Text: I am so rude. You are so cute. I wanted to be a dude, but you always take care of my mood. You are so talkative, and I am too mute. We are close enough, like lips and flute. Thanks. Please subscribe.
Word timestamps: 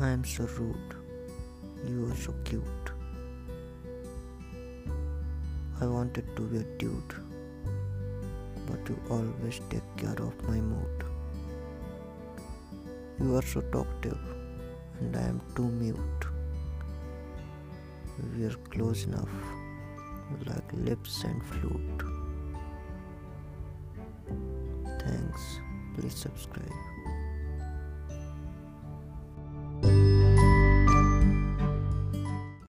I 0.00 0.08
am 0.08 0.24
so 0.24 0.44
rude. 0.58 0.96
You 1.86 2.10
are 2.10 2.16
so 2.16 2.34
cute. 2.42 2.62
I 5.80 5.86
wanted 5.86 6.24
to 6.34 6.42
be 6.42 6.58
a 6.58 6.64
dude, 6.78 7.14
but 8.66 8.88
you 8.88 8.98
always 9.08 9.60
take 9.70 9.84
care 9.96 10.20
of 10.20 10.48
my 10.48 10.60
mood. 10.60 11.04
You 13.20 13.36
are 13.36 13.42
so 13.42 13.60
talkative, 13.60 14.18
and 14.98 15.16
I 15.16 15.22
am 15.22 15.40
too 15.54 15.68
mute. 15.68 16.26
We 18.36 18.46
are 18.46 18.56
close 18.70 19.04
enough, 19.04 19.28
like 20.46 20.72
lips 20.72 21.22
and 21.22 21.40
flute. 21.44 22.02
Thanks. 24.98 25.60
Please 25.96 26.16
subscribe. 26.16 26.72